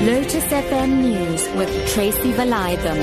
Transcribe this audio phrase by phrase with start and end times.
[0.00, 2.96] Lotus FM News with Tracy Valaydham.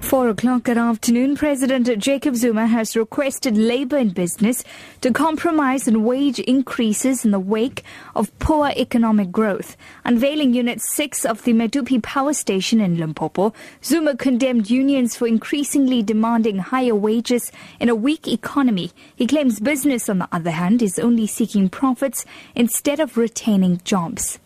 [0.00, 1.34] Four o'clock good afternoon.
[1.34, 4.62] President Jacob Zuma has requested labour and business
[5.00, 7.82] to compromise on wage increases in the wake
[8.14, 9.76] of poor economic growth.
[10.04, 16.00] Unveiling Unit 6 of the Medupi power station in Limpopo, Zuma condemned unions for increasingly
[16.00, 18.92] demanding higher wages in a weak economy.
[19.16, 24.38] He claims business, on the other hand, is only seeking profits instead of retaining jobs.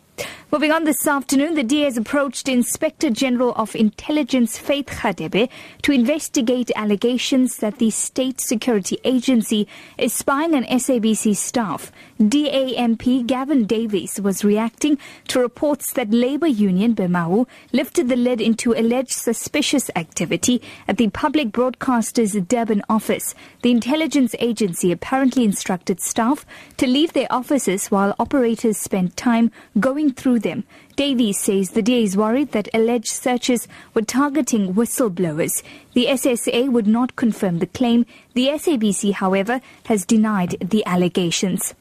[0.54, 5.48] Moving on this afternoon, the DA has approached Inspector General of Intelligence Faith Radebe
[5.80, 9.66] to investigate allegations that the State Security Agency
[9.96, 11.90] is spying on SABC staff.
[12.28, 18.42] DA MP Gavin Davis was reacting to reports that Labour Union BEMAWU lifted the lid
[18.42, 23.34] into alleged suspicious activity at the public broadcaster's Durban office.
[23.62, 26.44] The intelligence agency apparently instructed staff
[26.76, 29.50] to leave their offices while operators spent time
[29.80, 30.64] going through them.
[31.02, 35.64] Davis says the DA is worried that alleged searches were targeting whistleblowers.
[35.94, 38.06] The SSA would not confirm the claim.
[38.34, 41.74] The SABC, however, has denied the allegations.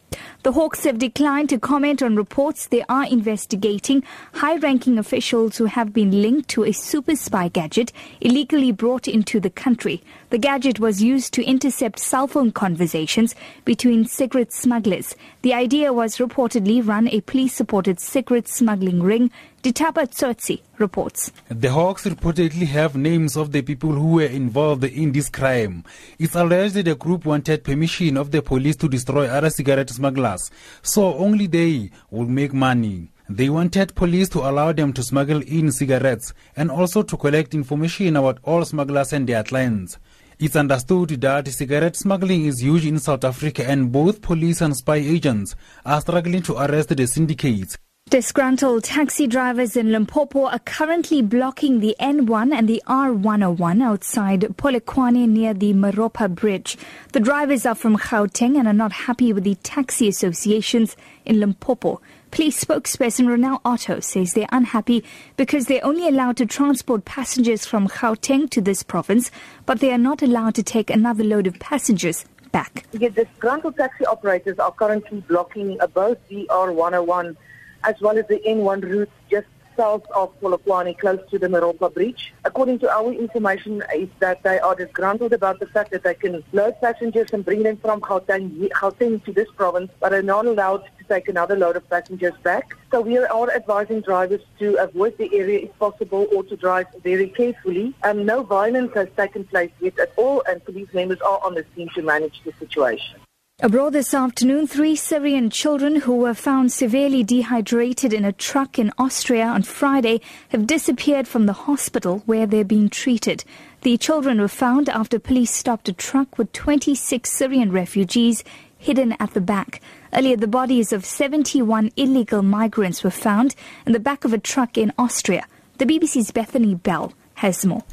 [0.44, 5.66] The Hawks have declined to comment on reports they are investigating high ranking officials who
[5.66, 10.04] have been linked to a super spy gadget illegally brought into the country.
[10.30, 15.16] The gadget was used to intercept cell phone conversations between cigarette smugglers.
[15.44, 19.30] The idea was reportedly run a police supported cigarette smuggling ring.
[19.64, 21.32] Ditaba Tsotsi reports.
[21.50, 25.84] The Hawks reportedly have names of the people who were involved in this crime.
[26.18, 30.50] It's alleged the group wanted permission of the police to destroy other cigarette smugglers,
[30.82, 33.12] so only they would make money.
[33.30, 38.18] They wanted police to allow them to smuggle in cigarettes and also to collect information
[38.18, 39.98] about all smugglers and their clients.
[40.38, 44.96] It's understood that cigarette smuggling is huge in South Africa and both police and spy
[44.98, 47.78] agents are struggling to arrest the syndicates.
[48.12, 55.30] Disgruntled taxi drivers in Limpopo are currently blocking the N1 and the R101 outside Polokwane
[55.30, 56.78] near the Meropa Bridge.
[57.14, 62.02] The drivers are from Gauteng and are not happy with the taxi associations in Limpopo.
[62.32, 65.06] Police spokesperson Ronel Otto says they're unhappy
[65.38, 69.32] because they're only allowed to transport passengers from Gauteng to this province,
[69.66, 72.84] but they are not allowed to take another load of passengers back.
[72.92, 77.38] Yeah, disgruntled taxi operators are currently blocking both the R101
[77.84, 79.48] as well as the N1 route just
[79.78, 82.34] south of Polokwane, close to the Meropa Bridge.
[82.46, 86.44] According to our information, is that they are disgruntled about the fact that they can
[86.54, 90.84] load passengers and bring them from Gauteng, Gauteng to this province, but are not allowed
[91.00, 92.76] to take another load of passengers back.
[92.92, 97.30] So we are advising drivers to avoid the area if possible or to drive very
[97.30, 97.94] carefully.
[98.04, 101.66] Um, no violence has taken place yet at all, and police members are on the
[101.76, 103.20] scene to manage the situation.
[103.64, 108.92] Abroad this afternoon, three Syrian children who were found severely dehydrated in a truck in
[108.98, 113.44] Austria on Friday have disappeared from the hospital where they're being treated.
[113.84, 118.44] The children were found after police stopped a truck with 26 Syrian refugees
[118.80, 119.80] hidden at the back.
[120.12, 123.54] Earlier, the bodies of 71 illegal migrants were found
[123.86, 125.46] in the back of a truck in Austria.
[125.78, 127.14] The BBC's Bethany Bell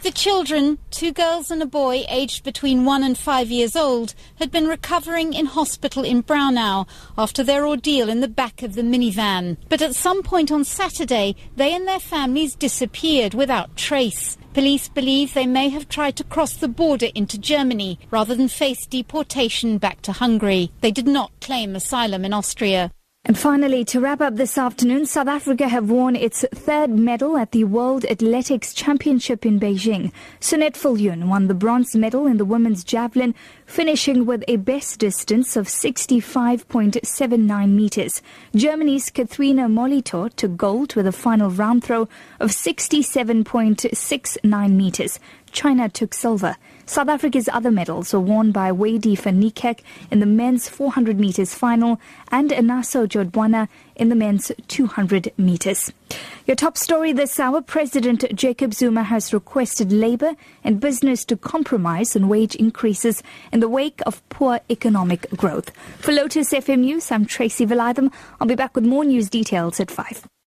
[0.03, 4.51] The children, two girls and a boy aged between one and five years old, had
[4.51, 6.87] been recovering in hospital in Braunau
[7.17, 9.57] after their ordeal in the back of the minivan.
[9.71, 14.37] But at some point on Saturday, they and their families disappeared without trace.
[14.53, 18.85] Police believe they may have tried to cross the border into Germany rather than face
[18.85, 20.73] deportation back to Hungary.
[20.83, 22.91] They did not claim asylum in Austria.
[23.25, 27.53] And finally, to wrap up this afternoon, South Africa have won its third medal at
[27.53, 30.13] the World Athletics Championship in Beijing.
[30.41, 33.35] Sunette Viljoen won the bronze medal in the women's javelin,
[33.67, 38.23] finishing with a best distance of 65.79 meters.
[38.55, 42.09] Germany's Katharina Molitor took gold with a final round throw
[42.41, 45.21] of 67.69 meters.
[45.53, 46.57] China took silver.
[46.87, 49.43] South Africa's other medals were won by Wayde van
[50.11, 52.01] in the men's 400 meters final
[52.31, 55.93] and Anaso Jobodwana in the men's 200 meters.
[56.47, 60.33] Your top story this hour, President Jacob Zuma has requested labor
[60.65, 63.23] and business to compromise on wage increases
[63.53, 65.71] in the wake of poor economic growth.
[65.99, 68.11] For Lotus FM News, I'm Tracy Valaydham.
[68.41, 70.27] I'll be back with more news details at 5.